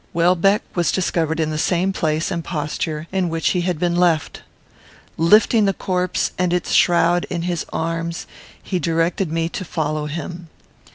Welbeck 0.13 0.63
was 0.73 0.91
discovered 0.91 1.39
in 1.39 1.51
the 1.51 1.59
same 1.59 1.93
place 1.93 2.31
and 2.31 2.43
posture 2.43 3.05
in 3.11 3.29
which 3.29 3.49
he 3.49 3.61
had 3.61 3.77
been 3.77 3.95
left. 3.95 4.41
Lifting 5.15 5.65
the 5.65 5.73
corpse 5.75 6.31
and 6.39 6.51
its 6.51 6.71
shroud 6.71 7.27
in 7.29 7.43
his 7.43 7.67
arms, 7.71 8.25
he 8.63 8.79
directed 8.79 9.31
me 9.31 9.47
to 9.49 9.63
follow 9.63 10.07
him. 10.07 10.49